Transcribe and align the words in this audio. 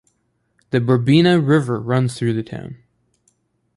The 0.71 0.79
Brebina 0.81 1.37
River 1.39 1.79
runs 1.79 2.17
through 2.17 2.33
the 2.33 2.41
town. 2.41 2.77